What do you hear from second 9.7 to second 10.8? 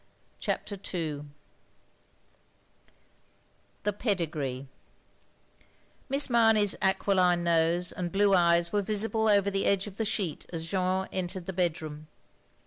of the sheet as